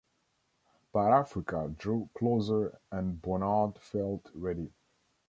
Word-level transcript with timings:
But 0.91 1.11
Africa 1.13 1.71
drew 1.77 2.09
closer 2.15 2.75
and 2.91 3.21
Bonard 3.21 3.77
felt 3.77 4.31
ready. 4.33 4.73